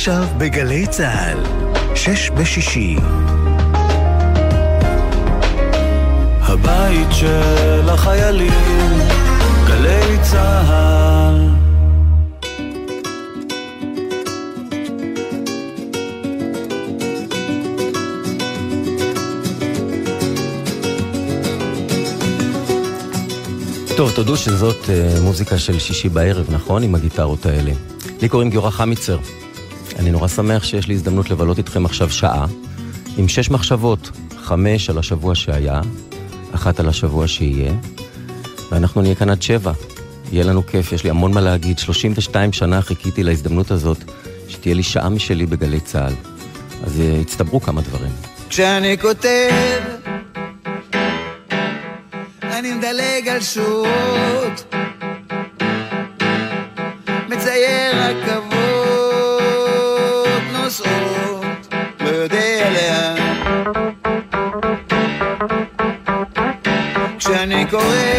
[0.00, 1.38] עכשיו בגלי צה"ל,
[1.94, 2.96] שש בשישי.
[6.40, 8.98] הבית של החיילים,
[9.66, 11.48] גלי צה"ל.
[23.96, 26.82] טוב, תודו שזאת uh, מוזיקה של שישי בערב, נכון?
[26.82, 27.72] עם הגיטרות האלה.
[28.22, 29.18] לי קוראים גיורא חמיצר.
[30.00, 32.46] אני נורא שמח שיש לי הזדמנות לבלות איתכם עכשיו שעה,
[33.16, 35.80] עם שש מחשבות, חמש על השבוע שהיה,
[36.54, 37.72] אחת על השבוע שיהיה,
[38.70, 39.72] ואנחנו נהיה כאן עד שבע.
[40.32, 41.78] יהיה לנו כיף, יש לי המון מה להגיד.
[41.78, 43.98] 32 שנה חיכיתי להזדמנות הזאת,
[44.48, 46.12] שתהיה לי שעה משלי בגלי צה"ל.
[46.84, 48.12] אז uh, הצטברו כמה דברים.
[48.48, 49.50] כשאני כותב
[52.42, 54.74] אני מדלג על שורות
[67.70, 68.09] כשאני קורא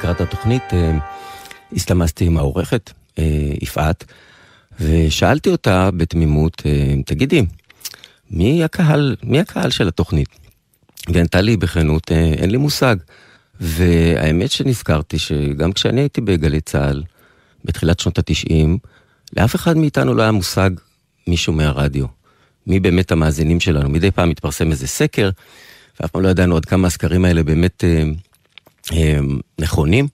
[0.00, 0.98] לקראת התוכנית אה,
[1.72, 3.24] הסתמסתי עם העורכת, אה,
[3.62, 4.04] יפעת,
[4.80, 7.42] ושאלתי אותה בתמימות, אה, תגידי,
[8.30, 10.28] מי הקהל, מי הקהל של התוכנית?
[11.08, 12.96] וענתה לי בכנות, אין לי מושג.
[13.60, 17.02] והאמת שנזכרתי שגם כשאני הייתי בגלי צה"ל,
[17.64, 18.78] בתחילת שנות התשעים,
[19.36, 20.70] לאף אחד מאיתנו לא היה מושג
[21.26, 22.06] מי שומע רדיו.
[22.66, 23.88] מי באמת המאזינים שלנו.
[23.88, 25.30] מדי פעם מתפרסם איזה סקר,
[26.00, 27.84] ואף פעם לא ידענו עד כמה הסקרים האלה באמת
[29.58, 30.08] נכונים.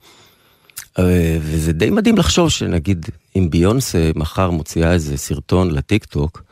[0.98, 3.06] אה, וזה די מדהים לחשוב שנגיד
[3.36, 6.42] אם ביונסה מחר מוציאה איזה סרטון לטיק טוק,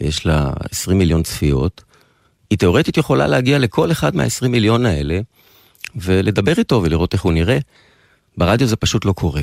[0.00, 1.82] ויש לה 20 מיליון צפיות,
[2.50, 5.20] היא תאורטית יכולה להגיע לכל אחד מה-20 מיליון האלה,
[5.96, 7.58] ולדבר איתו ולראות איך הוא נראה.
[8.36, 9.42] ברדיו זה פשוט לא קורה.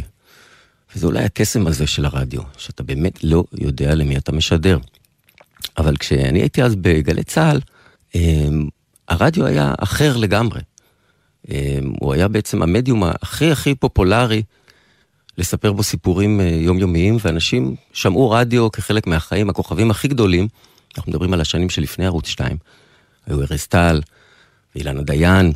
[0.95, 4.77] וזה אולי הקסם הזה של הרדיו, שאתה באמת לא יודע למי אתה משדר.
[5.77, 7.59] אבל כשאני הייתי אז בגלי צה"ל,
[8.15, 8.67] אמ,
[9.07, 10.61] הרדיו היה אחר לגמרי.
[11.49, 14.43] אמ, הוא היה בעצם המדיום הכי הכי פופולרי
[15.37, 20.47] לספר בו סיפורים אה, יומיומיים, ואנשים שמעו רדיו כחלק מהחיים, הכוכבים הכי גדולים,
[20.97, 22.57] אנחנו מדברים על השנים שלפני ערוץ 2,
[23.25, 24.01] היו ארז טל,
[24.75, 25.51] ואילנה דיין,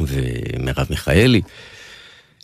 [0.00, 1.40] ומרב מיכאלי.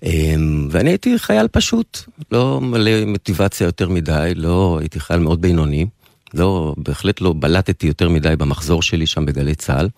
[0.02, 1.98] אמ, ואני הייתי חייל פשוט,
[2.32, 5.86] לא מלא מוטיבציה יותר מדי, לא הייתי חייל מאוד בינוני,
[6.34, 9.88] לא, בהחלט לא בלטתי יותר מדי במחזור שלי שם בגלי צה"ל,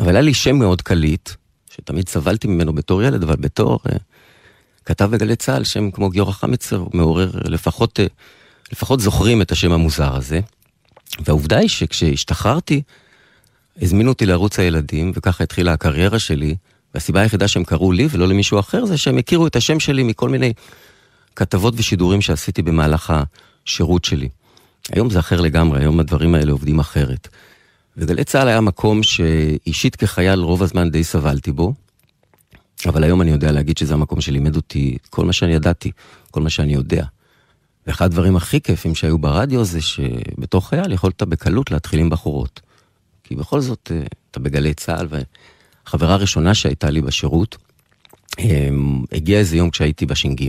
[0.00, 1.30] אבל היה לי שם מאוד קליט,
[1.80, 3.92] שתמיד סבלתי ממנו בתור ילד, אבל בתור uh,
[4.84, 8.02] כתב בגלי צה"ל, שם כמו גיורא חמיצר, מעורר, לפחות, uh,
[8.72, 10.40] לפחות זוכרים את השם המוזר הזה.
[11.24, 12.82] והעובדה היא שכשהשתחררתי,
[13.82, 16.56] הזמינו אותי לערוץ הילדים, וככה התחילה הקריירה שלי,
[16.94, 20.28] והסיבה היחידה שהם קראו לי ולא למישהו אחר, זה שהם הכירו את השם שלי מכל
[20.28, 20.52] מיני
[21.36, 23.12] כתבות ושידורים שעשיתי במהלך
[23.66, 24.28] השירות שלי.
[24.92, 27.28] היום זה אחר לגמרי, היום הדברים האלה עובדים אחרת.
[27.98, 31.74] וגלי צה"ל היה מקום שאישית כחייל רוב הזמן די סבלתי בו,
[32.86, 35.90] אבל היום אני יודע להגיד שזה המקום שלימד אותי כל מה שאני ידעתי,
[36.30, 37.04] כל מה שאני יודע.
[37.86, 42.60] ואחד הדברים הכי כיפים שהיו ברדיו זה שבתור חייל יכולת בקלות להתחיל עם בחורות.
[43.24, 47.56] כי בכל זאת, אה, אתה בגלי צה"ל, והחברה הראשונה שהייתה לי בשירות,
[48.38, 50.48] אמ, הגיע איזה יום כשהייתי בש"ג,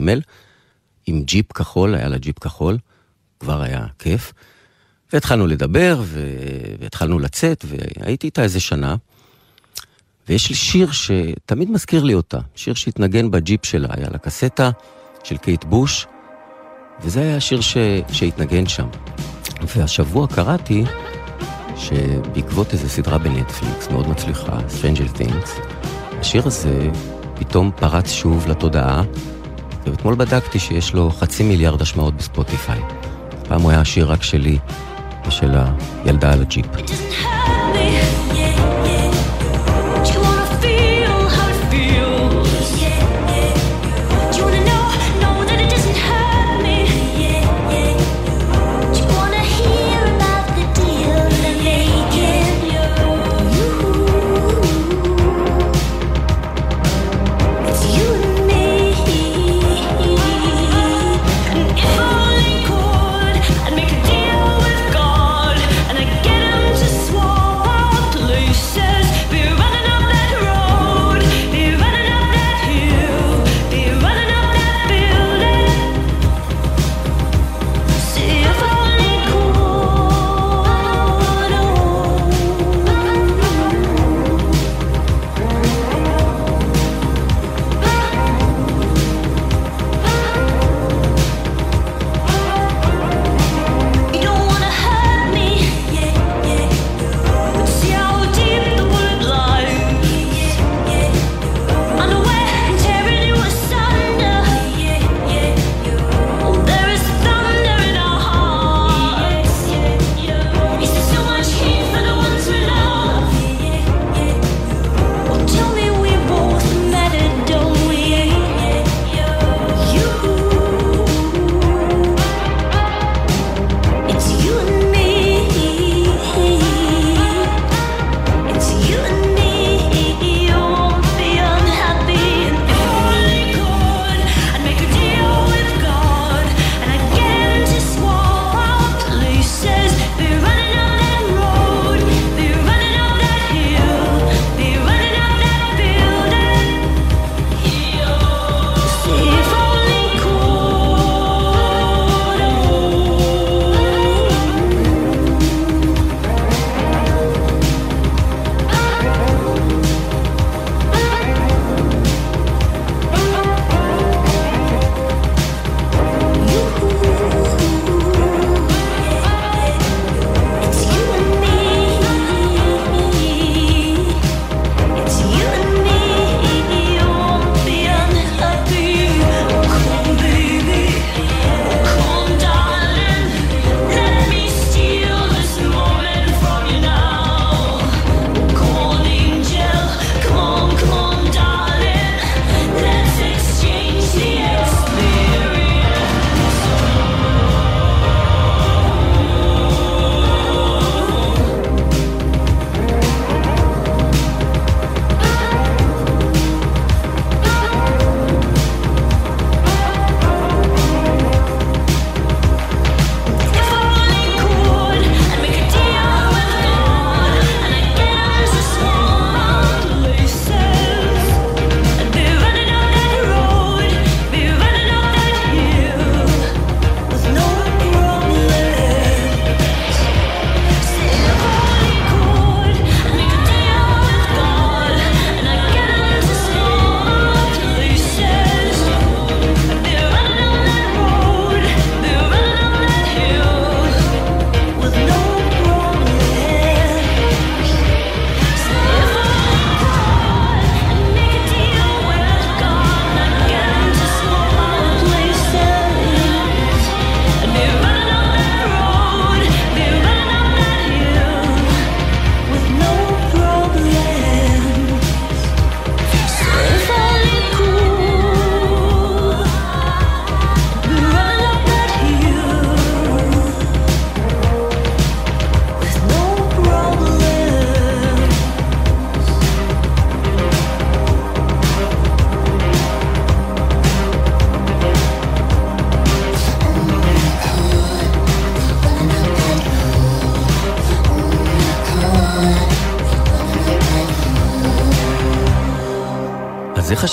[1.07, 2.77] עם ג'יפ כחול, היה לה ג'יפ כחול,
[3.39, 4.33] כבר היה כיף.
[5.13, 6.01] והתחלנו לדבר,
[6.79, 8.95] והתחלנו לצאת, והייתי איתה איזה שנה.
[10.29, 14.69] ויש לי שיר שתמיד מזכיר לי אותה, שיר שהתנגן בג'יפ שלה, היה לה קסטה
[15.23, 16.07] של קייט בוש,
[17.01, 17.77] וזה היה השיר ש...
[18.11, 18.87] שהתנגן שם.
[19.75, 20.83] והשבוע קראתי
[21.77, 25.49] שבעקבות איזו סדרה בנטפליקס מאוד מצליחה, Stranger Things,
[26.19, 26.89] השיר הזה
[27.35, 29.03] פתאום פרץ שוב לתודעה,
[29.85, 32.79] ואתמול בדקתי שיש לו חצי מיליארד השמעות בספוטיפיי.
[33.47, 34.59] פעם הוא היה שיר רק שלי
[35.27, 35.55] ושל
[36.05, 36.65] הילדה על הג'יפ.
[37.71, 38.78] I'd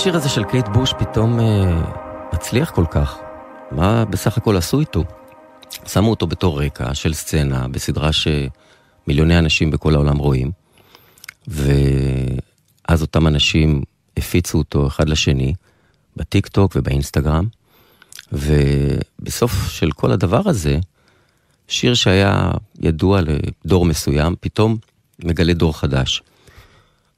[0.07, 1.81] השיר הזה של קייט בוש פתאום אה,
[2.33, 3.17] מצליח כל כך?
[3.71, 5.03] מה בסך הכל עשו איתו?
[5.87, 10.51] שמו אותו בתור רקע של סצנה בסדרה שמיליוני אנשים בכל העולם רואים,
[11.47, 13.81] ואז אותם אנשים
[14.17, 15.53] הפיצו אותו אחד לשני
[16.15, 17.47] בטיק טוק ובאינסטגרם,
[18.31, 20.79] ובסוף של כל הדבר הזה,
[21.67, 24.77] שיר שהיה ידוע לדור מסוים, פתאום
[25.23, 26.21] מגלה דור חדש.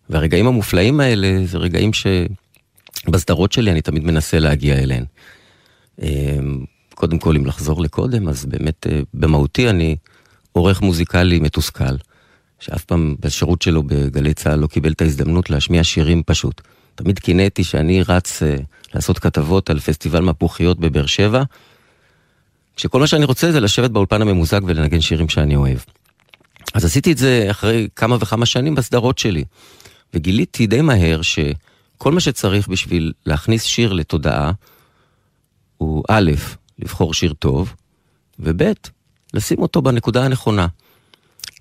[0.10, 1.93] והרגעים המופלאים האלה זה רגעים
[2.98, 5.05] שבסדרות שלי אני תמיד מנסה להגיע אליהן.
[6.01, 6.65] אמ,
[6.96, 9.96] קודם כל, אם לחזור לקודם, אז באמת אה, במהותי אני
[10.51, 11.96] עורך מוזיקלי מתוסכל,
[12.60, 16.62] שאף פעם בשירות שלו בגלי צה"ל לא קיבל את ההזדמנות להשמיע שירים פשוט.
[16.96, 18.55] תמיד קינאתי שאני רץ אה,
[18.93, 21.43] לעשות כתבות על פסטיבל מפוחיות בבאר שבע,
[22.75, 25.77] כשכל מה שאני רוצה זה לשבת באולפן הממוזג ולנגן שירים שאני אוהב.
[26.74, 29.43] אז עשיתי את זה אחרי כמה וכמה שנים בסדרות שלי,
[30.13, 31.22] וגיליתי די מהר
[32.00, 34.51] שכל מה שצריך בשביל להכניס שיר לתודעה,
[35.77, 36.32] הוא א',
[36.79, 37.74] לבחור שיר טוב,
[38.39, 38.62] וב',
[39.34, 40.68] לשים אותו בנקודה הנכונה.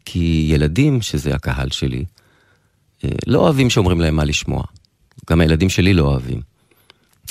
[0.05, 2.05] כי ילדים, שזה הקהל שלי,
[3.05, 4.63] אה, לא אוהבים שאומרים להם מה לשמוע.
[5.31, 6.41] גם הילדים שלי לא אוהבים.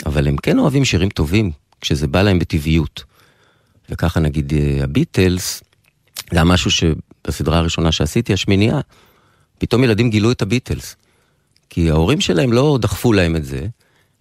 [0.06, 3.04] אבל הם כן אוהבים שירים טובים, כשזה בא להם בטבעיות.
[3.90, 5.64] וככה נגיד אה, הביטלס,
[6.32, 8.80] זה היה משהו שבסדרה הראשונה שעשיתי, השמינייה,
[9.58, 10.96] פתאום ילדים גילו את הביטלס.
[11.70, 13.68] כי ההורים שלהם לא דחפו להם את זה,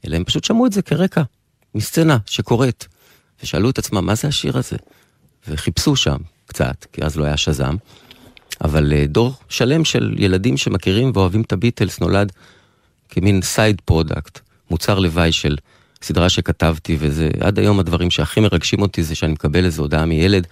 [0.06, 1.22] אלא הם פשוט שמעו את זה כרקע,
[1.74, 2.88] מסצנה שקורית.
[3.42, 4.76] ושאלו את עצמם, מה זה השיר הזה?
[5.48, 7.76] וחיפשו שם קצת, כי אז לא היה שז"ם.
[8.64, 12.32] אבל אה, דור שלם של ילדים שמכירים ואוהבים את הביטלס נולד
[13.08, 14.40] כמין side product,
[14.70, 15.56] מוצר לוואי של
[16.02, 20.46] סדרה שכתבתי, וזה עד היום הדברים שהכי מרגשים אותי זה שאני מקבל איזו הודעה מילד.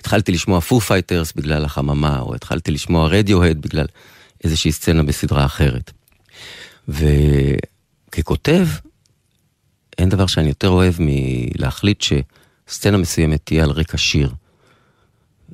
[0.00, 3.86] התחלתי לשמוע פו פייטרס בגלל החממה, או התחלתי לשמוע רדיוהד בגלל
[4.44, 5.92] איזושהי סצנה בסדרה אחרת.
[6.88, 8.66] וככותב,
[9.98, 14.34] אין דבר שאני יותר אוהב מלהחליט שסצנה מסוימת תהיה על רקע שיר.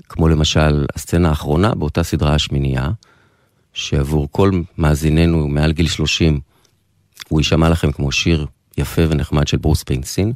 [0.08, 2.90] כמו למשל הסצנה האחרונה באותה סדרה השמינייה,
[3.74, 6.40] שעבור כל מאזיננו מעל גיל 30,
[7.28, 8.46] הוא יישמע לכם כמו שיר
[8.78, 10.32] יפה ונחמד של ברוס פרינגסין,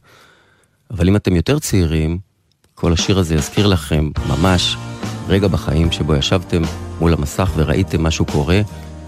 [0.90, 2.18] אבל אם אתם יותר צעירים,
[2.74, 4.76] כל השיר הזה יזכיר לכם ממש
[5.28, 6.62] רגע בחיים שבו ישבתם
[7.00, 8.60] מול המסך וראיתם משהו קורה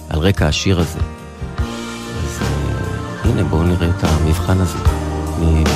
[0.08, 1.17] על רקע השיר הזה.
[3.28, 4.78] Uh, הנה בואו נראה את המבחן הזה,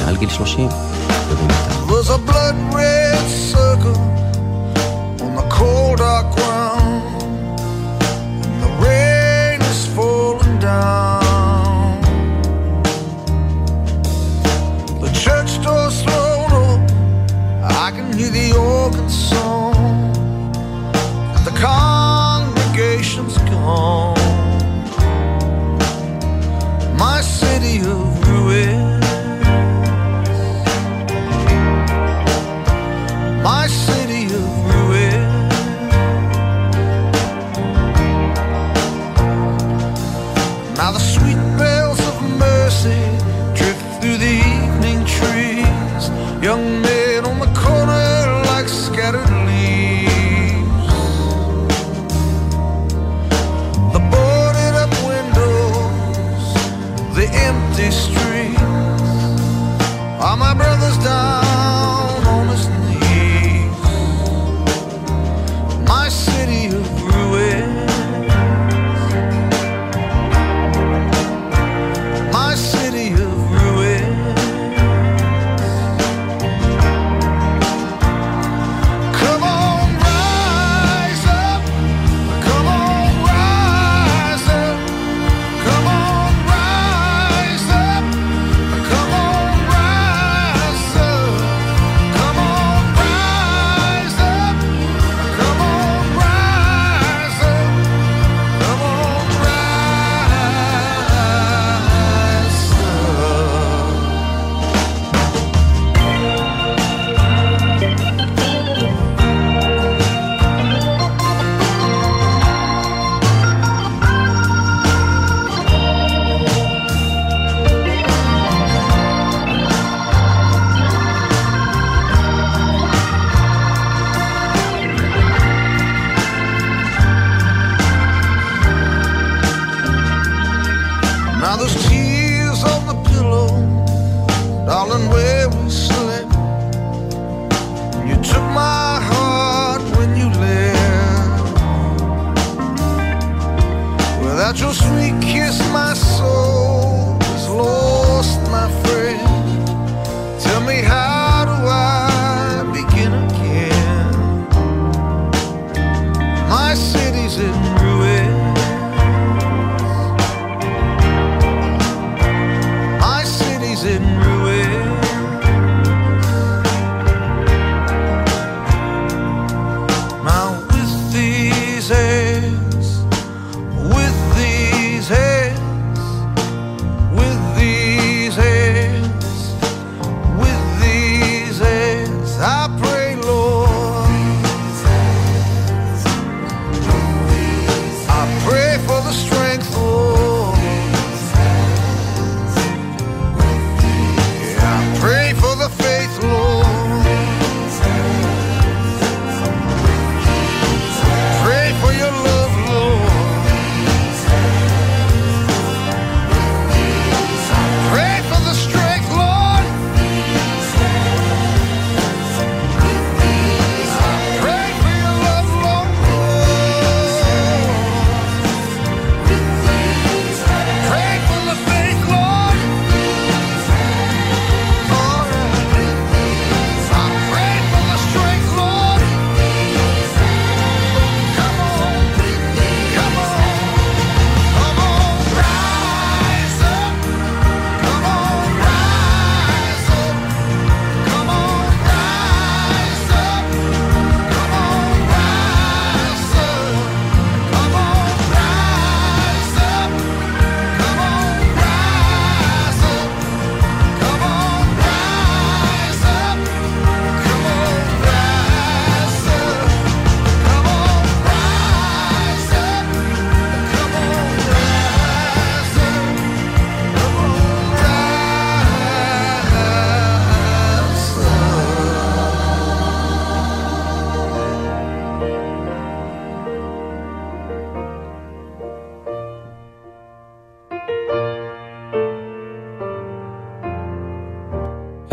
[0.05, 0.69] מעל גיל 30
[5.59, 7.23] cold dark ground,
[8.45, 9.61] and the rain
[10.61, 12.01] down.
[15.05, 15.51] The church
[17.85, 19.42] I can hear the organ song.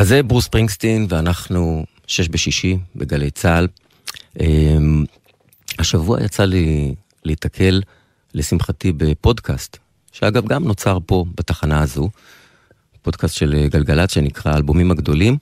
[0.10, 3.68] זה ברוס פרינגסטין, ואנחנו שש בשישי בגלי צה"ל.
[4.40, 5.06] אמ,
[5.80, 6.96] השבוע יצא לי
[7.26, 7.82] להיתקל,
[8.34, 9.78] לשמחתי, בפודקאסט,
[10.12, 12.10] שאגב גם נוצר פה, בתחנה הזו,
[13.02, 15.38] פודקאסט של גלגלצ שנקרא האלבומים הגדולים,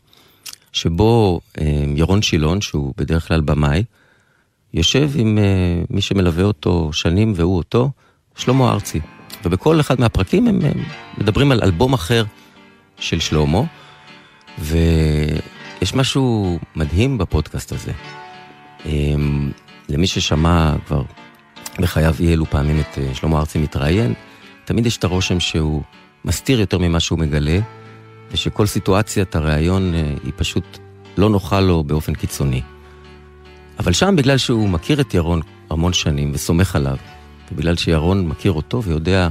[0.72, 3.84] שבו אמ, ירון שילון, שהוא בדרך כלל במאי,
[4.74, 7.92] יושב עם אה, מי שמלווה אותו שנים והוא אותו,
[8.36, 9.00] שלמה ארצי.
[9.46, 10.60] ובכל אחד מהפרקים הם
[11.18, 12.24] מדברים על אלבום אחר
[13.00, 13.77] של שלמה.
[14.58, 17.92] ויש משהו מדהים בפודקאסט הזה.
[18.86, 19.52] אמ,
[19.90, 21.02] למי ששמע כבר
[21.80, 24.14] בחייו אי אלו פעמים את אה, שלמה ארצי מתראיין,
[24.66, 25.82] תמיד יש את הרושם שהוא
[26.26, 27.60] מסתיר יותר ממה שהוא מגלה,
[28.32, 30.78] ושכל סיטואציית הראיון אה, היא פשוט
[31.18, 32.62] לא נוחה לו באופן קיצוני.
[33.80, 36.98] אבל שם, בגלל שהוא מכיר את ירון המון שנים וסומך עליו,
[37.52, 39.28] ובגלל שירון מכיר אותו ויודע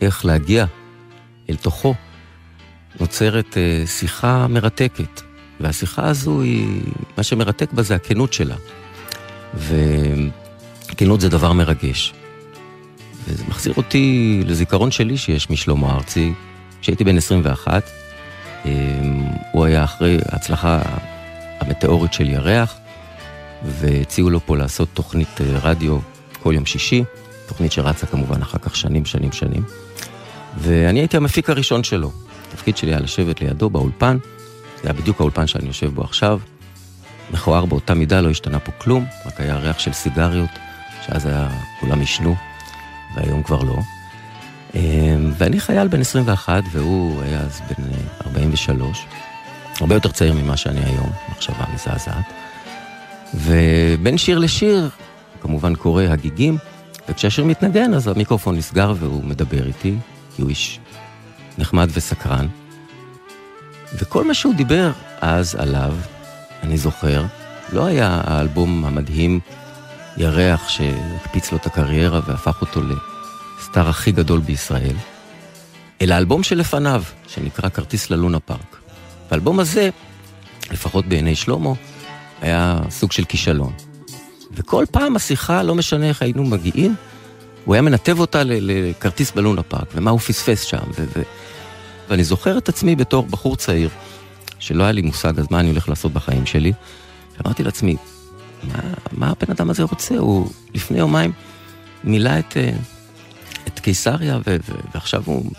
[0.00, 0.64] איך להגיע
[1.50, 1.94] אל תוכו,
[3.00, 5.22] נוצרת אה, שיחה מרתקת.
[5.60, 6.82] והשיחה הזו היא,
[7.16, 8.56] מה שמרתק בה זה הכנות שלה.
[9.54, 12.14] וכנות זה דבר מרגש.
[13.28, 16.32] וזה מחזיר אותי לזיכרון שלי שיש משלמה ארצי,
[16.80, 17.82] כשהייתי בן 21.
[18.66, 18.70] אה,
[19.52, 20.80] הוא היה אחרי ההצלחה
[21.60, 22.74] המטאורית של ירח,
[23.64, 25.98] והציעו לו פה לעשות תוכנית אה, רדיו
[26.42, 27.04] כל יום שישי,
[27.46, 29.62] תוכנית שרצה כמובן אחר כך שנים, שנים, שנים.
[30.58, 32.12] ואני הייתי המפיק הראשון שלו.
[32.58, 34.18] התפקיד שלי היה לשבת לידו באולפן,
[34.82, 36.40] זה היה בדיוק האולפן שאני יושב בו עכשיו.
[37.30, 40.50] מכוער באותה מידה, לא השתנה פה כלום, רק היה ריח של סיגריות,
[41.06, 41.48] שאז היה,
[41.80, 42.34] כולם עישנו,
[43.16, 43.76] והיום כבר לא.
[44.74, 49.06] אמ, ואני חייל בן 21, והוא היה אז בן אה, 43,
[49.80, 52.32] הרבה יותר צעיר ממה שאני היום, מחשבה מזעזעת.
[53.34, 54.90] ובין שיר לשיר,
[55.42, 56.56] כמובן קורא הגיגים,
[57.08, 59.94] וכשהשיר מתנגן אז המיקרופון נסגר והוא מדבר איתי,
[60.36, 60.80] כי הוא איש
[61.58, 62.46] נחמד וסקרן.
[63.94, 65.94] וכל מה שהוא דיבר אז עליו,
[66.62, 67.24] אני זוכר,
[67.72, 69.40] לא היה האלבום המדהים
[70.16, 74.96] ירח שהקפיץ לו את הקריירה והפך אותו לסטאר הכי גדול בישראל,
[76.00, 78.76] אלא האלבום שלפניו, שנקרא כרטיס ללונה פארק.
[79.30, 79.90] והאלבום הזה,
[80.70, 81.70] לפחות בעיני שלמה,
[82.40, 83.72] היה סוג של כישלון.
[84.52, 86.94] וכל פעם השיחה, לא משנה איך היינו מגיעים,
[87.64, 90.82] הוא היה מנתב אותה לכרטיס בלונה פארק, ומה הוא פספס שם.
[90.98, 91.22] ו-
[92.08, 93.90] ואני זוכר את עצמי בתור בחור צעיר,
[94.58, 96.72] שלא היה לי מושג אז מה אני הולך לעשות בחיים שלי,
[97.38, 97.96] ואמרתי לעצמי,
[98.62, 98.78] מה,
[99.12, 100.18] מה הבן אדם הזה רוצה?
[100.18, 101.32] הוא לפני יומיים
[102.04, 102.70] מילא את, אה,
[103.66, 105.50] את קיסריה, ו- ו- ועכשיו הוא...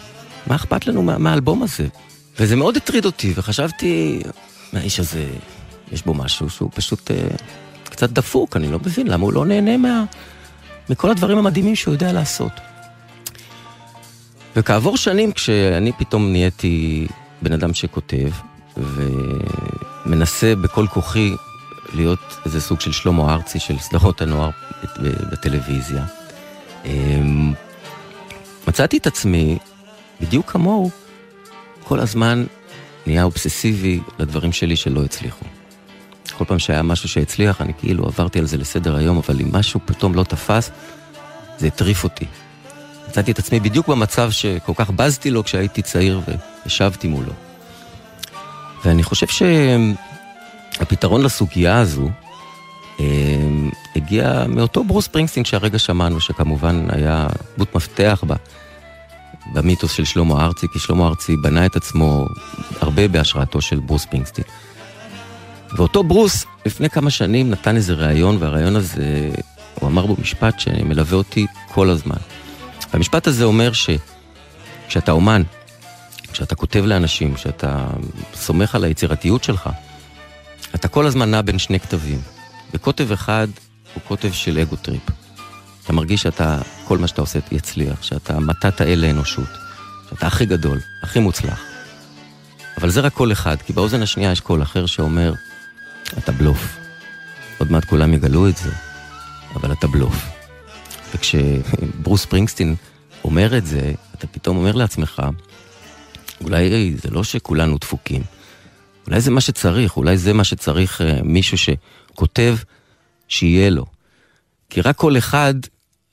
[0.47, 1.87] מה אכפת לנו מה- מהאלבום הזה?
[2.39, 4.21] וזה מאוד הטריד אותי, וחשבתי,
[4.73, 5.27] האיש הזה,
[5.91, 7.27] יש בו משהו שהוא פשוט אה,
[7.83, 10.03] קצת דפוק, אני לא מבין למה הוא לא נהנה מה,
[10.89, 12.51] מכל הדברים המדהימים שהוא יודע לעשות.
[14.55, 17.07] וכעבור שנים, כשאני פתאום נהייתי
[17.41, 18.29] בן אדם שכותב,
[18.77, 21.35] ומנסה בכל כוחי
[21.93, 24.49] להיות איזה סוג של שלמה ארצי של סדרות הנוער
[25.31, 26.05] בטלוויזיה.
[26.85, 27.53] אמ,
[28.67, 29.57] מצאתי את עצמי,
[30.21, 30.89] בדיוק כמוהו,
[31.83, 32.45] כל הזמן
[33.07, 35.45] נהיה אובססיבי לדברים שלי שלא הצליחו.
[36.37, 39.79] כל פעם שהיה משהו שהצליח, אני כאילו עברתי על זה לסדר היום, אבל אם משהו
[39.85, 40.71] פתאום לא תפס,
[41.57, 42.25] זה הטריף אותי.
[43.09, 46.21] מצאתי את עצמי בדיוק במצב שכל כך בזתי לו כשהייתי צעיר
[46.65, 47.31] וישבתי מולו.
[48.85, 49.27] ואני חושב
[50.77, 52.09] שהפתרון לסוגיה הזו
[52.99, 53.05] אה,
[53.95, 58.35] הגיע מאותו ברוס פרינגסטין שהרגע שמענו, שכמובן היה דמות מפתח בה.
[59.53, 62.25] במיתוס של שלמה ארצי, כי שלמה ארצי בנה את עצמו
[62.81, 64.45] הרבה בהשראתו של ברוס פרינגסטין.
[65.77, 69.29] ואותו ברוס, לפני כמה שנים נתן איזה ראיון, והראיון הזה,
[69.75, 72.17] הוא אמר בו משפט שמלווה אותי כל הזמן.
[72.93, 75.43] המשפט הזה אומר שכשאתה אומן,
[76.31, 77.87] כשאתה כותב לאנשים, כשאתה
[78.33, 79.69] סומך על היצירתיות שלך,
[80.75, 82.21] אתה כל הזמן נע בין שני קטבים.
[82.73, 83.47] וקוטב אחד
[83.93, 85.01] הוא קוטב של ego trip.
[85.83, 89.49] אתה מרגיש שאתה, כל מה שאתה עושה יצליח, שאתה מתת אל לאנושות,
[90.09, 91.61] שאתה הכי גדול, הכי מוצלח.
[92.77, 95.33] אבל זה רק קול אחד, כי באוזן השנייה יש קול אחר שאומר,
[96.17, 96.77] אתה בלוף.
[97.57, 98.71] עוד מעט כולם יגלו את זה,
[99.55, 100.38] אבל אתה בלוף.
[101.15, 102.75] וכשברוס ספרינגסטין
[103.23, 105.21] אומר את זה, אתה פתאום אומר לעצמך,
[106.41, 108.21] אולי זה לא שכולנו דפוקים,
[109.07, 112.57] אולי זה מה שצריך, אולי זה מה שצריך אה, מישהו שכותב
[113.27, 113.85] שיהיה לו.
[114.69, 115.53] כי רק כל אחד,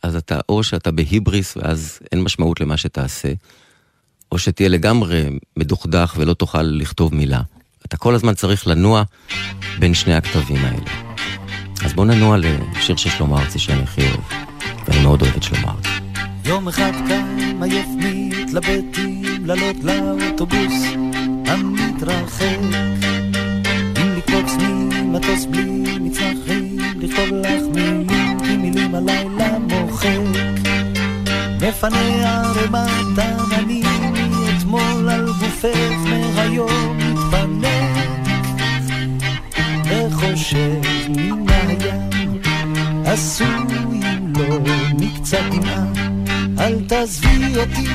[0.03, 3.33] אז אתה, או שאתה בהיבריס ואז אין משמעות למה שתעשה,
[4.33, 7.41] או שתהיה לגמרי מדוכדך ולא תוכל לכתוב מילה.
[7.87, 9.03] אתה כל הזמן צריך לנוע
[9.79, 11.07] בין שני הכתבים האלה.
[11.85, 14.21] אז בוא ננוע לשיר של שלמה ארצי שאני הכי אוהב,
[14.89, 15.73] ואני מאוד אוהב את שלמה.
[15.73, 15.89] ארצי.
[16.45, 20.85] יום אחד קם עייף מתלבטים לעלות לאוטובוס.
[21.47, 22.59] המתרחק
[23.97, 30.09] אם לקפוץ ממטוס בלי מצנחים לכתוב לך מילים כי מילים הלילה מוחק.
[31.61, 33.85] מפנה ערימת עננים
[34.31, 35.77] מאתמול על גופך
[36.35, 37.67] מהיום מתפנק.
[39.85, 42.26] וחושב מן הים
[43.17, 44.01] עשוי
[44.39, 44.61] לו
[44.99, 45.85] מקצת דמעה.
[46.59, 47.87] אל תעזבי אותי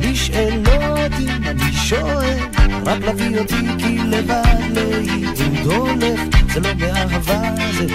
[0.00, 2.38] בשאלות אם אני שואל
[2.86, 6.20] רק להביא אותי כי לבד לעידוד הולך.
[6.52, 7.40] זה לא מאהבה
[7.78, 7.86] זה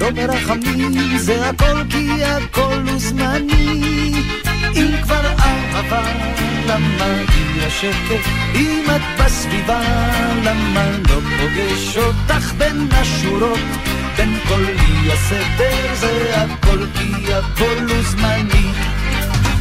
[0.00, 4.12] לא מרחמים זה הכל כי הכל הוא זמני.
[4.76, 6.02] אם כבר אהבה
[6.66, 8.28] למה היא השקט?
[8.54, 9.80] אם את בסביבה
[10.44, 13.87] למה לא פוגש אותך בין השורות
[14.18, 18.72] בין כל אי הסדר זה הכל כי הכל הוא זמני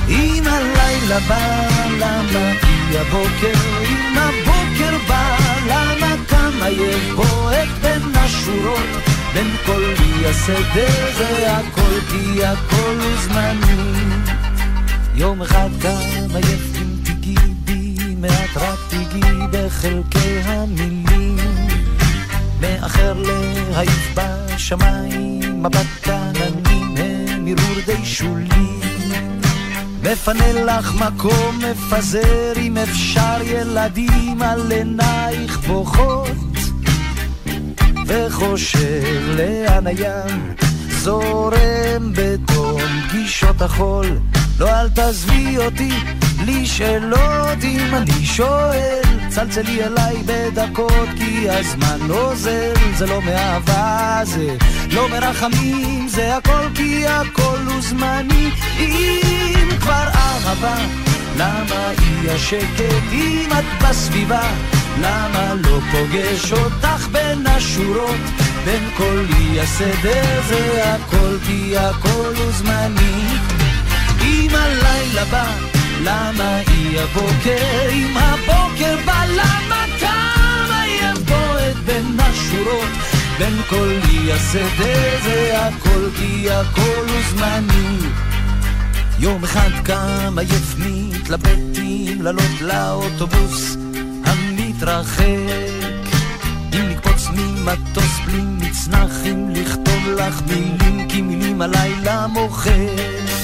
[0.09, 1.67] אם הלילה בא,
[1.97, 3.59] למה כי הבוקר?
[3.81, 9.03] אם הבוקר בא, למה קם עייף בועט בין השורות?
[9.33, 13.91] בין כל אי הסדר זה הכל כי הכל הוא זמני.
[15.15, 21.37] יום אחד קם עייף אם תיגעי בי, מעט רק תיגעי בחלקי המילים.
[22.61, 24.13] מאחר להעיף
[24.57, 28.79] בשמיים, מבט עננים הם הרהור שולי.
[30.03, 36.27] מפנה לך מקום, מפזר אם אפשר ילדים על עינייך בוכות
[38.07, 40.55] וחושב לאן הים
[40.89, 44.19] זורם בתום פגישות החול
[44.59, 45.93] לא אל תעזבי אותי
[46.47, 49.01] בלי שאלות אם אני שואל.
[49.29, 54.55] צלצלי אליי בדקות כי הזמן אוזל זה לא מאהבה זה
[54.91, 58.51] לא מרחמים זה הכל כי הכל הוא זמני.
[58.79, 60.75] אם כבר אהבה
[61.37, 63.03] למה אי השקט?
[63.11, 64.49] אם את בסביבה
[65.01, 68.21] למה לא פוגש אותך בין השורות?
[68.65, 73.37] בין כל אי הסדר זה הכל כי הכל הוא זמני.
[74.21, 77.89] אם הלילה בא למה אי הבוקר?
[77.91, 82.89] אם הבוקר בא למה קם עייף בועט בין השורות?
[83.37, 87.97] בין כל אי הסדר זה הכל כי הכל הוא זמני.
[89.19, 93.77] יום אחד קם עייף מתלבט אם לעלות לאוטובוס
[94.25, 95.23] המתרחק.
[96.73, 103.36] אם לקפוץ ממטוס בלי מצנחים לכתוב לך מילים כי מילים הלילה מוחק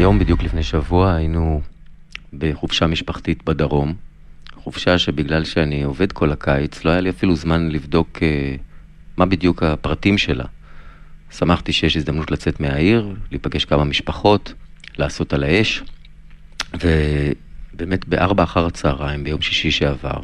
[0.00, 1.60] היום, בדיוק לפני שבוע, היינו
[2.32, 3.94] בחופשה משפחתית בדרום.
[4.54, 8.54] חופשה שבגלל שאני עובד כל הקיץ, לא היה לי אפילו זמן לבדוק אה,
[9.16, 10.44] מה בדיוק הפרטים שלה.
[11.30, 14.54] שמחתי שיש הזדמנות לצאת מהעיר, להיפגש כמה משפחות,
[14.98, 15.82] לעשות על האש,
[16.74, 20.20] ובאמת בארבע אחר הצהריים, ביום שישי שעבר,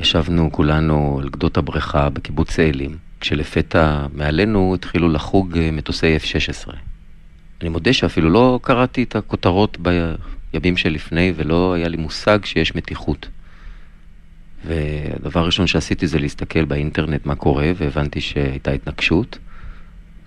[0.00, 6.93] ישבנו כולנו על גדות הבריכה בקיבוץ צאלים, כשלפתע מעלינו התחילו לחוג אה, מטוסי F-16.
[7.60, 9.78] אני מודה שאפילו לא קראתי את הכותרות
[10.52, 13.28] בימים שלפני ולא היה לי מושג שיש מתיחות.
[14.66, 19.38] והדבר הראשון שעשיתי זה להסתכל באינטרנט מה קורה והבנתי שהייתה התנגשות.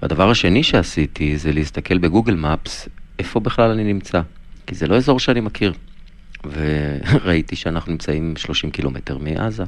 [0.02, 4.22] והדבר השני שעשיתי זה להסתכל בגוגל מפס איפה בכלל אני נמצא,
[4.68, 5.74] כי זה לא אזור שאני מכיר.
[6.52, 9.63] וראיתי שאנחנו נמצאים 30 קילומטר מעזה.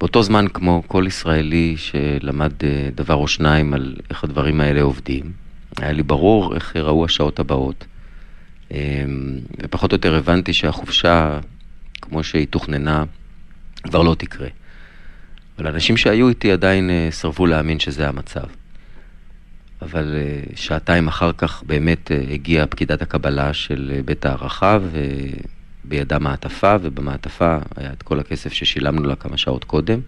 [0.00, 5.32] באותו זמן, כמו כל ישראלי שלמד אה, דבר או שניים על איך הדברים האלה עובדים,
[5.78, 7.84] היה לי ברור איך יראו השעות הבאות.
[8.70, 11.38] אמ, ופחות או יותר הבנתי שהחופשה,
[12.02, 13.04] כמו שהיא תוכננה,
[13.82, 14.48] כבר לא תקרה.
[15.58, 18.44] אבל אנשים שהיו איתי עדיין אה, סרבו להאמין שזה המצב.
[19.82, 24.78] אבל אה, שעתיים אחר כך באמת הגיעה פקידת הקבלה של בית הערכה,
[25.84, 30.00] בידה מעטפה, ובמעטפה היה את כל הכסף ששילמנו לה כמה שעות קודם.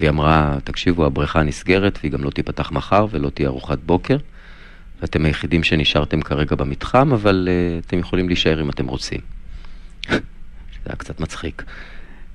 [0.00, 4.16] והיא אמרה, תקשיבו, הבריכה נסגרת והיא גם לא תיפתח מחר ולא תהיה ארוחת בוקר.
[5.04, 9.20] ואתם היחידים שנשארתם כרגע במתחם, אבל uh, אתם יכולים להישאר אם אתם רוצים.
[10.08, 10.16] זה
[10.86, 11.64] היה קצת מצחיק.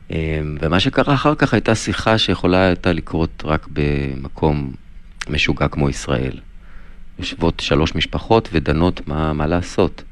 [0.10, 0.13] Um,
[0.62, 4.73] ומה שקרה אחר כך הייתה שיחה שיכולה הייתה לקרות רק במקום
[5.29, 6.39] משוגע כמו ישראל.
[7.19, 10.03] יושבות שלוש משפחות ודנות מה, מה לעשות.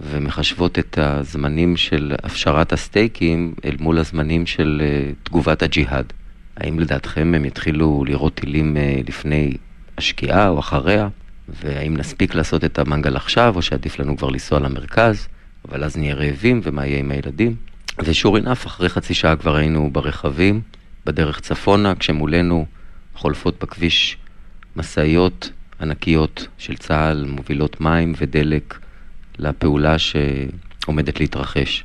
[0.00, 6.12] ומחשבות את הזמנים של הפשרת הסטייקים אל מול הזמנים של uh, תגובת הג'יהאד.
[6.56, 9.52] האם לדעתכם הם יתחילו לירות טילים uh, לפני
[9.98, 11.08] השקיעה או אחריה?
[11.48, 15.28] והאם נספיק לעשות את המנגל עכשיו, או שעדיף לנו כבר לנסוע למרכז,
[15.68, 17.56] אבל אז נהיה רעבים, ומה יהיה עם הילדים?
[18.04, 20.60] ושור אינף, אחרי חצי שעה כבר היינו ברכבים,
[21.06, 22.66] בדרך צפונה, כשמולנו
[23.14, 24.16] חולפות בכביש
[24.76, 28.78] משאיות ענקיות של צה"ל, מובילות מים ודלק
[29.38, 31.84] לפעולה שעומדת להתרחש.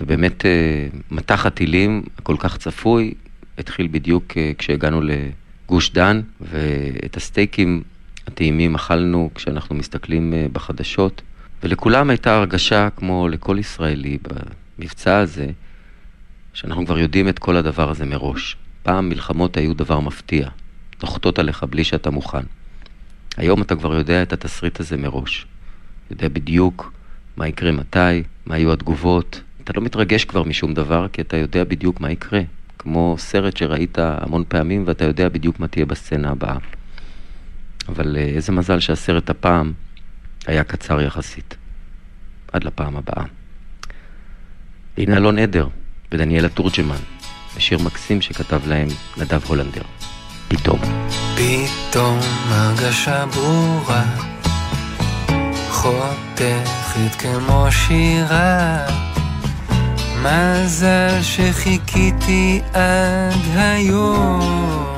[0.00, 3.14] ובאמת אה, מטח הטילים הכל כך צפוי
[3.58, 7.82] התחיל בדיוק אה, כשהגענו לגוש דן, ואת הסטייקים
[8.28, 11.22] הטעימים אכלנו כשאנחנו מסתכלים אה, בחדשות,
[11.62, 14.18] ולכולם הייתה הרגשה, כמו לכל ישראלי
[14.78, 15.46] במבצע הזה,
[16.54, 18.56] שאנחנו כבר יודעים את כל הדבר הזה מראש.
[18.82, 20.48] פעם מלחמות היו דבר מפתיע,
[21.02, 22.44] נוחתות עליך בלי שאתה מוכן.
[23.36, 25.46] היום אתה כבר יודע את התסריט הזה מראש.
[26.10, 26.92] יודע בדיוק
[27.36, 29.40] מה יקרה מתי, מה יהיו התגובות.
[29.64, 32.40] אתה לא מתרגש כבר משום דבר, כי אתה יודע בדיוק מה יקרה.
[32.78, 36.56] כמו סרט שראית המון פעמים ואתה יודע בדיוק מה תהיה בסצנה הבאה.
[37.88, 39.72] אבל אה, איזה מזל שהסרט הפעם
[40.46, 41.56] היה קצר יחסית.
[42.52, 43.24] עד לפעם הבאה.
[44.98, 45.68] הנה אלון עדר
[46.12, 47.00] ודניאלה תורג'מן,
[47.56, 49.82] בשיר מקסים שכתב להם נדב הולנדר.
[50.48, 50.80] פתאום.
[51.36, 54.04] פתאום הרגשה ברורה,
[55.70, 58.86] חותכת כמו שירה.
[60.22, 64.97] מזל שחיכיתי עד היום.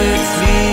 [0.00, 0.69] הזזת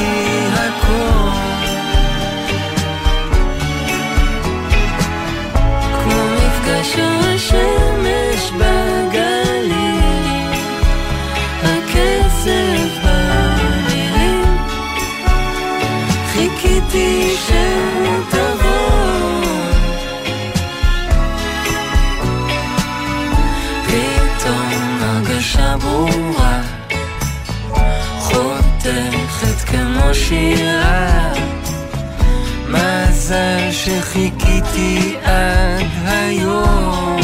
[34.18, 37.20] מזל שחיכיתי עד היום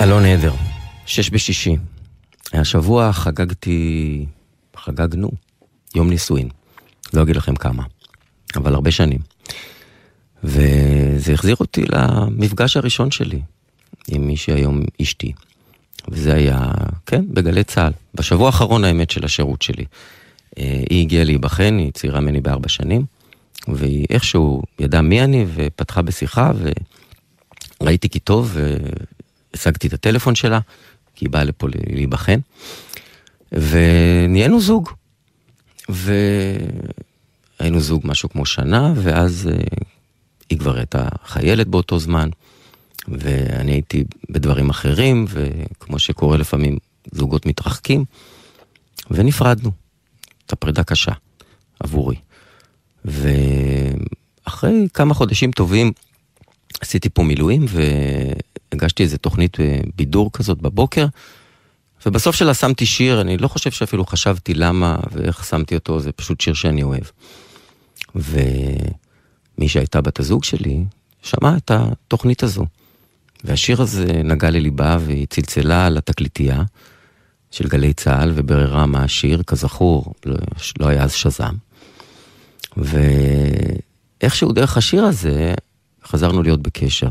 [0.00, 0.54] אלון עדר,
[1.06, 1.76] שש בשישי.
[2.52, 4.26] השבוע חגגתי,
[4.76, 5.30] חגגנו,
[5.94, 6.48] יום נישואין.
[7.12, 7.82] לא אגיד לכם כמה,
[8.56, 9.20] אבל הרבה שנים.
[10.44, 13.40] וזה החזיר אותי למפגש הראשון שלי
[14.08, 15.32] עם מי שהיום אשתי.
[16.08, 16.70] וזה היה,
[17.06, 17.92] כן, בגלי צה"ל.
[18.14, 19.84] בשבוע האחרון האמת של השירות שלי.
[20.58, 23.04] אה, היא הגיעה להיבחן, היא צעירה ממני בארבע שנים,
[23.68, 26.52] והיא איכשהו ידעה מי אני ופתחה בשיחה,
[27.80, 28.56] וראיתי כי טוב,
[29.54, 30.60] והשגתי את הטלפון שלה,
[31.14, 32.38] כי היא באה לפה להיבחן,
[33.52, 34.90] ונהיינו זוג.
[35.88, 39.58] והיינו זוג משהו כמו שנה, ואז אה,
[40.50, 42.28] היא כבר הייתה חיילת באותו זמן,
[43.10, 46.78] ואני הייתי בדברים אחרים, וכמו שקורה לפעמים,
[47.12, 48.04] זוגות מתרחקים,
[49.10, 49.70] ונפרדנו.
[50.40, 51.12] הייתה פרידה קשה
[51.80, 52.16] עבורי.
[53.04, 55.92] ואחרי כמה חודשים טובים
[56.80, 61.06] עשיתי פה מילואים והגשתי איזה תוכנית אה, בידור כזאת בבוקר,
[62.06, 66.40] ובסוף שלה שמתי שיר, אני לא חושב שאפילו חשבתי למה ואיך שמתי אותו, זה פשוט
[66.40, 67.04] שיר שאני אוהב.
[68.14, 70.84] ומי שהייתה בת הזוג שלי,
[71.22, 72.66] שמעה את התוכנית הזו.
[73.44, 76.62] והשיר הזה נגע לליבה והיא צלצלה על התקליטייה
[77.50, 80.36] של גלי צה"ל ובררה מה השיר, כזכור, לא,
[80.78, 81.54] לא היה אז שז"ם.
[82.76, 85.54] ואיכשהו דרך השיר הזה
[86.04, 87.08] חזרנו להיות בקשר.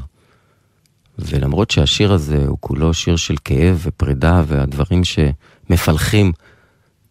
[1.19, 6.31] ולמרות שהשיר הזה הוא כולו שיר של כאב ופרידה והדברים שמפלחים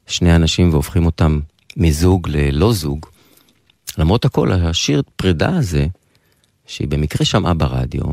[0.06, 1.40] שני אנשים והופכים אותם
[1.76, 3.06] מזוג ללא זוג,
[3.98, 5.86] למרות הכל, השיר פרידה הזה,
[6.66, 8.04] שהיא במקרה שמעה ברדיו,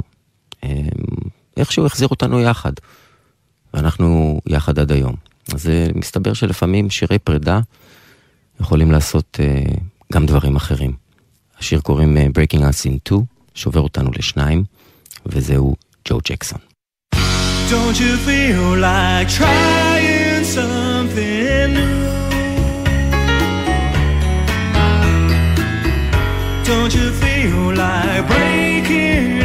[1.57, 2.73] איכשהו החזיר אותנו יחד.
[3.73, 5.15] ואנחנו יחד עד היום.
[5.53, 7.59] אז מסתבר שלפעמים שירי פרידה
[8.61, 9.79] יכולים לעשות uh,
[10.13, 10.93] גם דברים אחרים.
[11.59, 13.21] השיר קוראים uh, Breaking Us in Two,
[13.55, 14.63] שובר אותנו לשניים,
[15.25, 15.75] וזהו
[16.07, 16.59] ג'ו ג'קסון.
[17.69, 22.03] Don't you feel like trying something new?
[26.69, 29.42] Don't you feel like breaking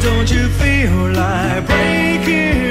[0.00, 2.61] don't you feel like breaking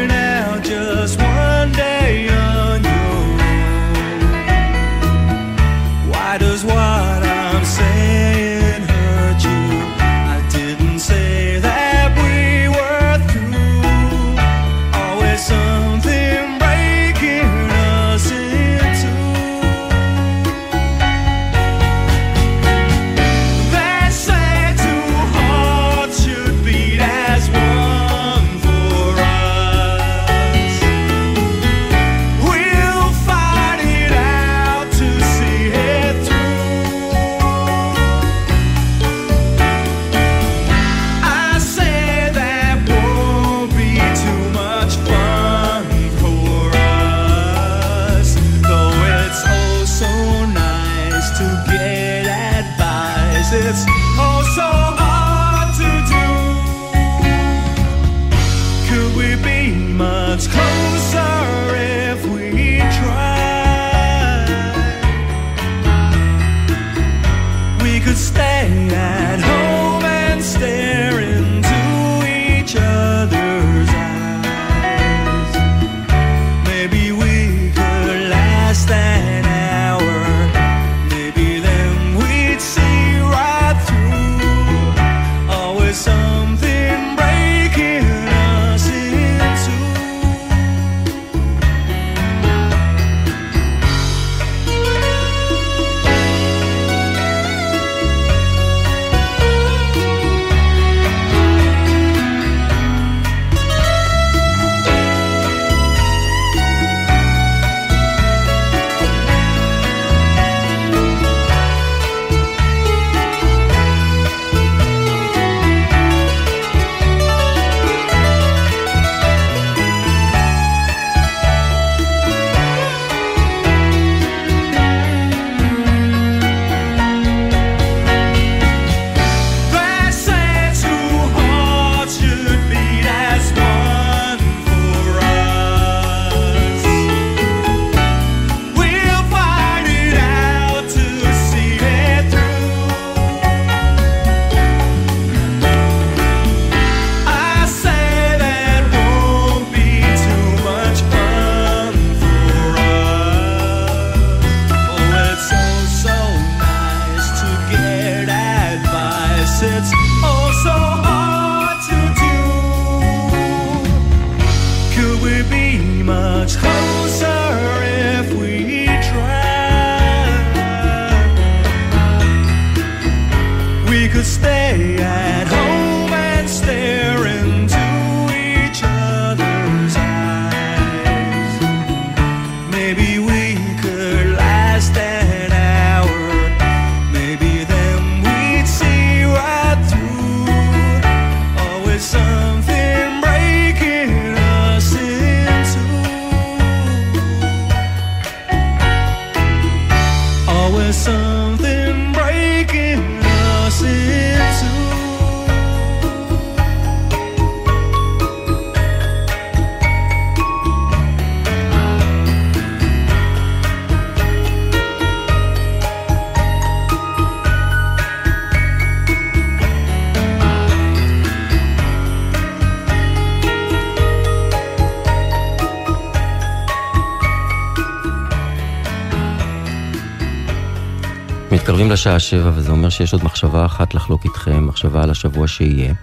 [231.81, 235.93] מתקרבים לשעה שבע, וזה אומר שיש עוד מחשבה אחת לחלוק איתכם, מחשבה על השבוע שיהיה.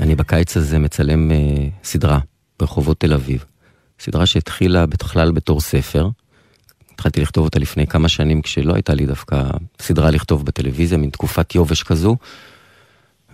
[0.00, 1.36] אני בקיץ הזה מצלם אה,
[1.84, 2.18] סדרה
[2.60, 3.44] ברחובות תל אביב.
[4.00, 6.08] סדרה שהתחילה בכלל בתור ספר.
[6.94, 9.42] התחלתי לכתוב אותה לפני כמה שנים, כשלא הייתה לי דווקא
[9.80, 12.16] סדרה לכתוב בטלוויזיה, מין תקופת יובש כזו.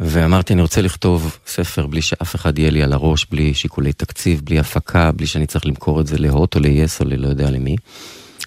[0.01, 4.41] ואמרתי, אני רוצה לכתוב ספר בלי שאף אחד יהיה לי על הראש, בלי שיקולי תקציב,
[4.45, 7.77] בלי הפקה, בלי שאני צריך למכור את זה להוט או ל-yes או ללא יודע למי.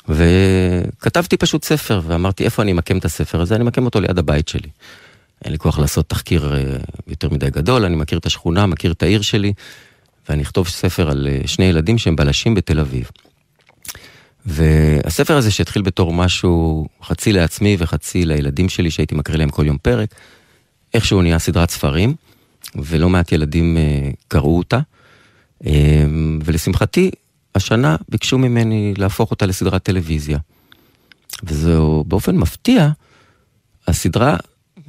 [0.09, 3.55] וכתבתי פשוט ספר, ואמרתי, איפה אני אמקם את הספר הזה?
[3.55, 4.69] אני אמקם אותו ליד הבית שלי.
[5.45, 6.77] אין לי כוח לעשות תחקיר אה,
[7.07, 9.53] יותר מדי גדול, אני מכיר את השכונה, מכיר את העיר שלי,
[10.29, 13.09] ואני אכתוב ספר על אה, שני ילדים שהם בלשים בתל אביב.
[14.45, 19.77] והספר הזה שהתחיל בתור משהו חצי לעצמי וחצי לילדים שלי, שהייתי מקריא להם כל יום
[19.77, 20.15] פרק,
[20.93, 22.15] איכשהו נהיה סדרת ספרים,
[22.75, 24.79] ולא מעט ילדים אה, קראו אותה.
[26.45, 27.11] ולשמחתי,
[27.55, 30.37] השנה ביקשו ממני להפוך אותה לסדרת טלוויזיה.
[31.43, 32.89] וזו באופן מפתיע,
[33.87, 34.37] הסדרה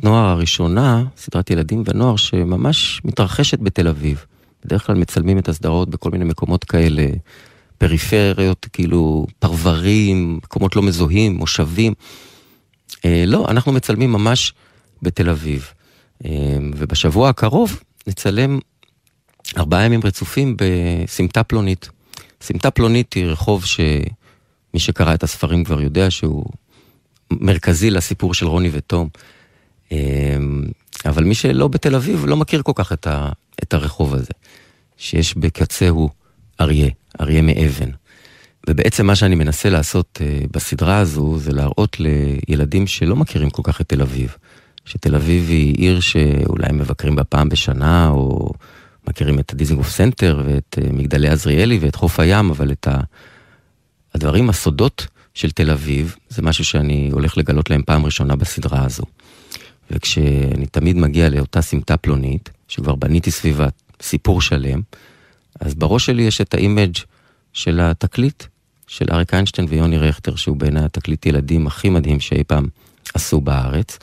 [0.03, 4.25] נוער הראשונה, סדרת ילדים ונוער שממש מתרחשת בתל אביב.
[4.65, 7.07] בדרך כלל מצלמים את הסדרות בכל מיני מקומות כאלה,
[7.79, 11.93] פריפריות, כאילו פרברים, מקומות לא מזוהים, מושבים.
[13.05, 14.55] אה, לא, אנחנו מצלמים ממש
[15.03, 15.73] בתל אביב.
[16.25, 16.31] אה,
[16.77, 18.59] ובשבוע הקרוב נצלם
[19.57, 21.89] ארבעה ימים רצופים בסמטה פלונית.
[22.43, 26.45] סמטה פלונית היא רחוב שמי שקרא את הספרים כבר יודע שהוא
[27.31, 29.09] מרכזי לסיפור של רוני ותום.
[29.93, 30.37] אה,
[31.07, 33.29] אבל מי שלא בתל אביב לא מכיר כל כך את, ה,
[33.63, 34.33] את הרחוב הזה,
[34.97, 36.11] שיש בקצהו
[36.61, 36.89] אריה,
[37.21, 37.91] אריה מאבן.
[38.69, 43.81] ובעצם מה שאני מנסה לעשות uh, בסדרה הזו זה להראות לילדים שלא מכירים כל כך
[43.81, 44.37] את תל אביב.
[44.85, 48.51] שתל אביב היא עיר שאולי מבקרים בה פעם בשנה, או
[49.09, 52.89] מכירים את הדיזינגוף סנטר ואת uh, מגדלי עזריאלי ואת חוף הים, אבל את.
[54.15, 59.03] הדברים, הסודות של תל אביב, זה משהו שאני הולך לגלות להם פעם ראשונה בסדרה הזו.
[59.91, 63.69] וכשאני תמיד מגיע לאותה סמטה פלונית, שכבר בניתי סביבה
[64.03, 64.81] סיפור שלם,
[65.61, 66.97] אז בראש שלי יש את ה image
[67.53, 68.45] של התקליט
[68.87, 72.67] של אריק איינשטיין ויוני רכטר, שהוא בעיניי התקליט ילדים הכי מדהים שאי פעם
[73.15, 73.99] עשו בארץ.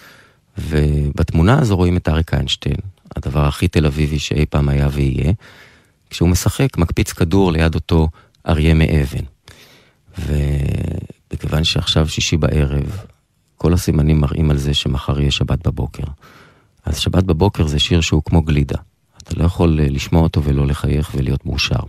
[0.58, 2.78] ובתמונה הזו רואים את אריק איינשטיין,
[3.16, 5.32] הדבר הכי תל אביבי שאי פעם היה ויהיה,
[6.10, 8.08] כשהוא משחק, מקפיץ כדור ליד אותו
[8.48, 9.24] אריה מאבן.
[10.18, 12.98] ומכיוון שעכשיו שישי בערב,
[13.58, 16.04] כל הסימנים מראים על זה שמחר יהיה שבת בבוקר.
[16.86, 18.78] אז שבת בבוקר זה שיר שהוא כמו גלידה.
[19.24, 21.80] אתה לא יכול אה, לשמוע אותו ולא לחייך ולהיות מאושר.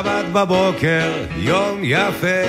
[0.00, 2.42] שבת בבוקר, יום יפה,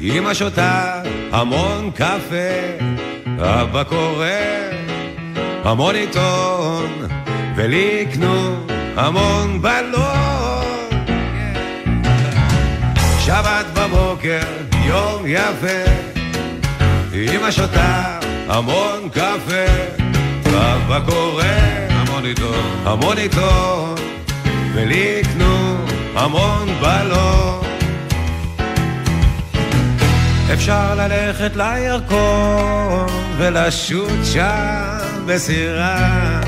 [0.00, 1.02] אמא שותה
[1.32, 2.52] המון קפה,
[3.38, 4.26] אבא קורא
[5.64, 6.90] המון עיתון,
[7.56, 8.66] ולי יקנו
[8.96, 10.90] המון בלון.
[13.20, 14.46] שבת בבוקר,
[14.84, 15.90] יום יפה,
[17.12, 18.18] אמא שותה
[18.48, 19.66] המון קפה,
[20.46, 21.44] אבא קורא
[21.90, 23.94] המון עיתון, המון עיתון,
[24.74, 25.41] ולי יקנו
[26.22, 27.64] המון בלון.
[30.52, 33.06] אפשר ללכת לירקון
[33.36, 36.40] ולשוט שם בסירה.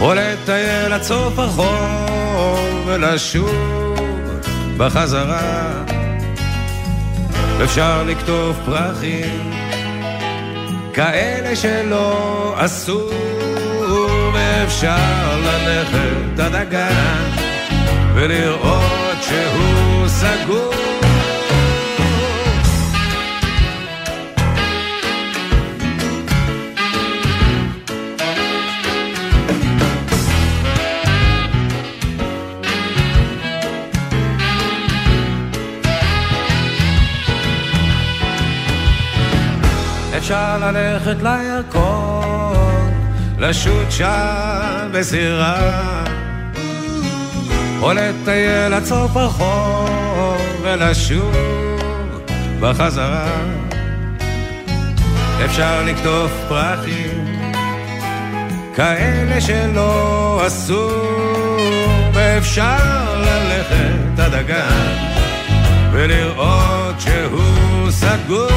[0.00, 3.96] או לטייל עד סוף החור ולשוב
[4.76, 5.84] בחזרה.
[7.64, 9.50] אפשר לקטוף פרחים
[10.94, 13.10] כאלה שלא עשו
[14.34, 17.43] ואפשר ללכת עד הגן
[18.14, 20.74] ולראות שהוא סגור.
[40.16, 42.92] אפשר ללכת לירקון,
[43.38, 46.03] לשוט שם בסירה,
[47.84, 51.36] או לטייל עד סוף החור ולשוב
[52.60, 53.26] בחזרה.
[55.44, 57.24] אפשר לקטוף פרחים,
[58.74, 60.88] כאלה שלא עשו,
[62.12, 64.96] ואפשר ללכת עד הגן
[65.92, 68.48] ולראות שהוא סגור.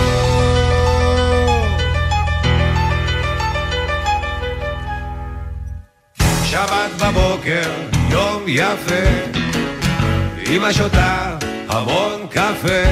[6.44, 9.06] שבת בבוקר, יום יפה.
[10.50, 11.38] אמא שותה
[11.70, 12.84] המון קפה,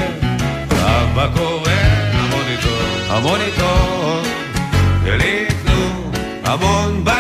[0.72, 1.72] אבא קורא
[2.14, 4.24] המון עיתון, המון עיתון,
[5.04, 6.12] ולי יקנו
[6.44, 7.15] המון בית.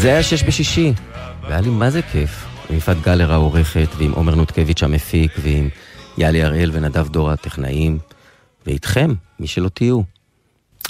[0.00, 0.92] אז זה היה שש בשישי,
[1.42, 2.46] והיה לי מה זה כיף.
[2.70, 5.68] עם יפעת גלר העורכת, ועם עומר נותקביץ' המפיק, ועם
[6.18, 7.98] יאלי הראל ונדב דור הטכנאים,
[8.66, 10.00] ואיתכם, מי שלא תהיו.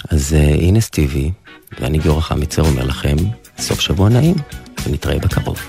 [0.09, 1.31] אז uh, הנה סטיבי,
[1.79, 3.15] ואני גיורא חמיצר אומר לכם,
[3.57, 4.35] סוף שבוע נעים,
[4.85, 5.59] ונתראה בקרוב.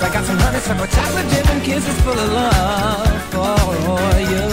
[0.00, 4.44] I got some honey, some chocolate dip and kisses full of love for you.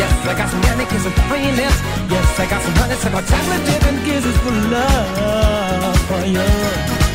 [0.00, 1.78] Yes, I got some yannick and some free lips.
[2.10, 7.07] Yes, I got some honey, some chocolate dip and kisses full of love for you.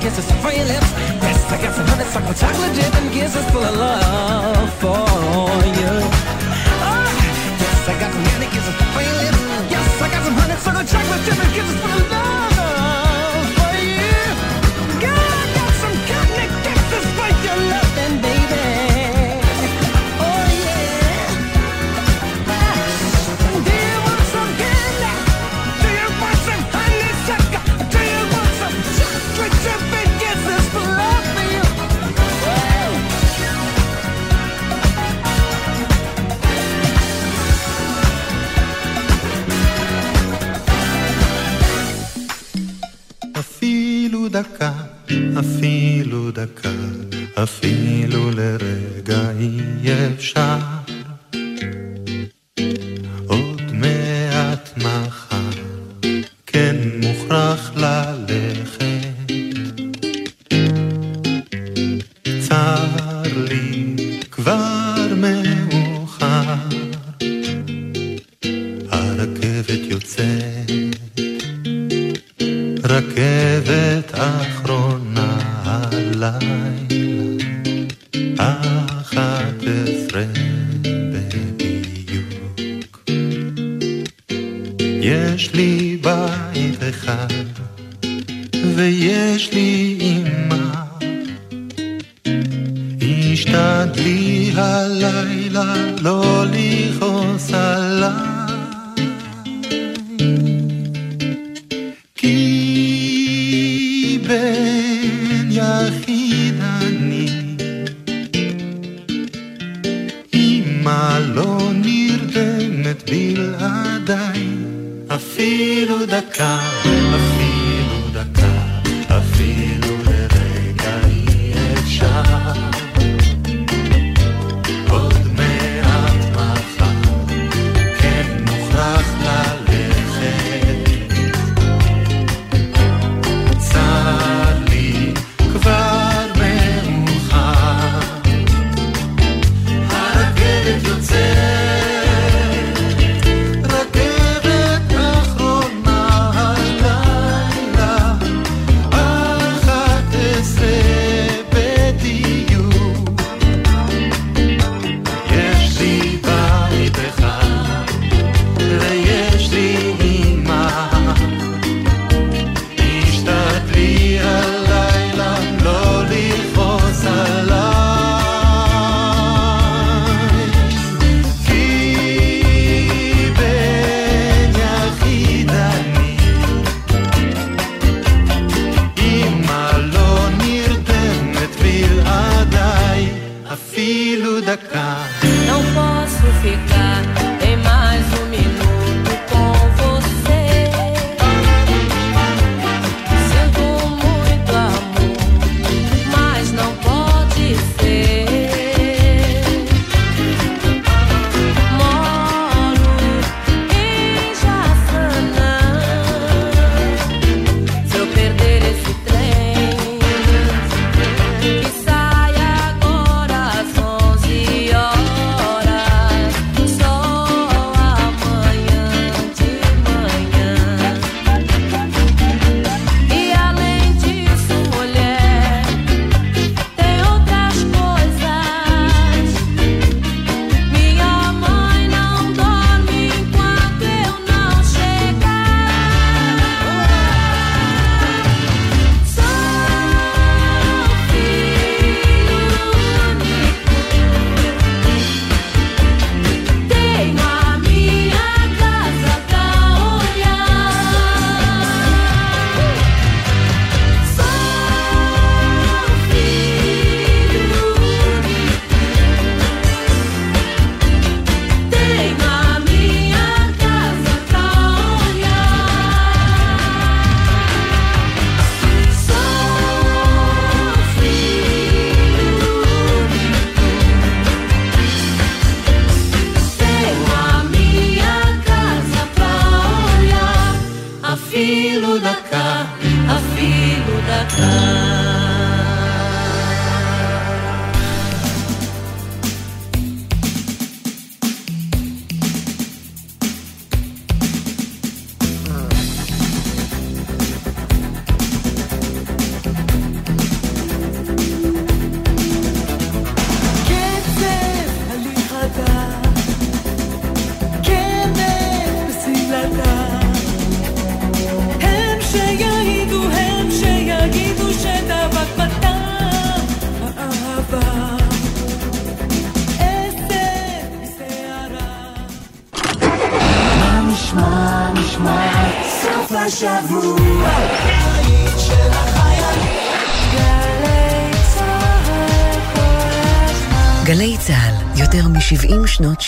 [0.00, 0.90] kisses for your lips.
[1.20, 5.04] Yes, I got some honeysuckle chocolate dip and kisses full of love for
[5.78, 5.92] you.
[6.88, 7.10] Oh,
[7.60, 9.40] yes, I got some candy kisses for your lips.
[9.70, 12.29] Yes, I got some honeysuckle chocolate dip and kisses full of love.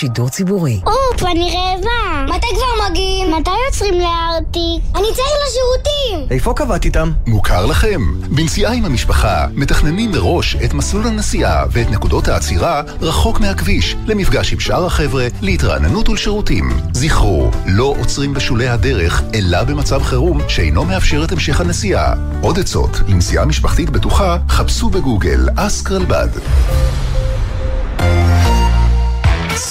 [0.03, 0.81] שידור ציבורי.
[0.87, 2.35] אופ, אני רעבה.
[2.35, 3.35] מתי כבר מגיעים?
[3.35, 4.83] מתי יוצרים לארטיק?
[4.95, 6.27] אני צריך לשירותים!
[6.31, 7.13] איפה קבעת איתם?
[7.27, 8.01] מוכר לכם.
[8.29, 14.61] בנסיעה עם המשפחה מתכננים מראש את מסלול הנסיעה ואת נקודות העצירה רחוק מהכביש, למפגש עם
[14.61, 16.71] שאר החבר'ה, להתרעננות ולשירותים.
[16.93, 22.15] זכרו, לא עוצרים בשולי הדרך, אלא במצב חירום שאינו מאפשר את המשך הנסיעה.
[22.41, 26.29] עוד עצות לנסיעה משפחתית בטוחה, חפשו בגוגל אסק רלב"ד.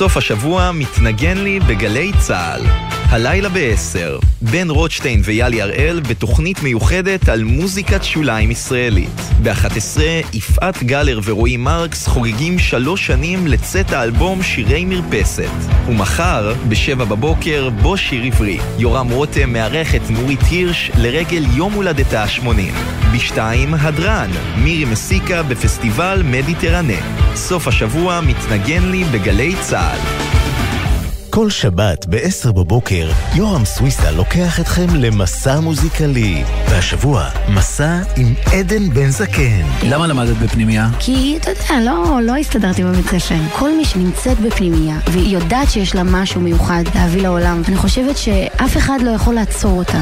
[0.01, 3.00] סוף השבוע מתנגן לי בגלי צה"ל.
[3.11, 9.21] הלילה ב-10, בן רוטשטיין ויאלי הראל בתוכנית מיוחדת על מוזיקת שוליים ישראלית.
[9.43, 9.99] ב-11,
[10.33, 15.51] יפעת גלר ורועי מרקס חוגגים שלוש שנים לצאת האלבום שירי מרפסת.
[15.87, 18.59] ומחר, ב-7 בבוקר, בו שיר עברי.
[18.77, 22.73] יורם רותם מארח את נורית הירש לרגל יום הולדתה ה-80.
[23.11, 23.37] ב-2,
[23.79, 27.33] הדרן, מירי מסיקה בפסטיבל מדיטרנה.
[27.35, 30.50] סוף השבוע מתנגן לי בגלי צה"ל.
[31.33, 36.43] כל שבת ב-10 בבוקר, יורם סוויסה לוקח אתכם למסע מוזיקלי.
[36.69, 39.61] והשבוע, מסע עם עדן בן זקן.
[39.83, 40.87] למה למדת בפנימייה?
[40.99, 43.35] כי, אתה יודע, לא, לא הסתדרתי בבית ספר.
[43.59, 48.77] כל מי שנמצאת בפנימייה, והיא יודעת שיש לה משהו מיוחד להביא לעולם, אני חושבת שאף
[48.77, 50.01] אחד לא יכול לעצור אותה.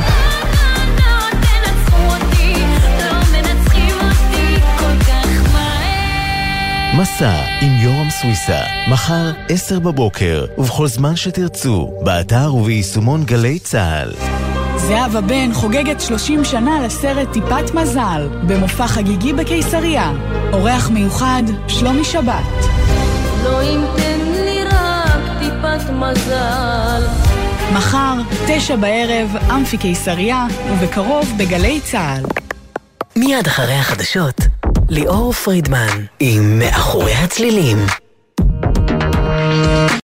[7.02, 14.14] מסע עם יורם סוויסה, מחר 10 בבוקר, ובכל זמן שתרצו, באתר וביישומון גלי צה"ל.
[14.78, 20.12] זהבה בן חוגגת 30 שנה לסרט טיפת מזל, במופע חגיגי בקיסריה.
[20.54, 22.66] אורח מיוחד, שלומי שבת.
[23.43, 27.04] לא אם תן לי רק טיפת מזל
[27.74, 28.14] מחר,
[28.47, 32.24] תשע בערב, אמפי קיסריה, ובקרוב בגלי צה"ל.
[33.16, 34.59] מיד אחרי החדשות,
[34.89, 37.77] ליאור פרידמן עם מאחורי הצלילים.